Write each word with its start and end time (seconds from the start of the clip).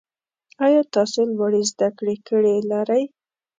آیا 0.65 0.81
تاسو 0.95 1.19
لوړي 1.35 1.61
زده 1.71 1.89
کړي 2.27 2.55
لرئ؟ 2.71 3.03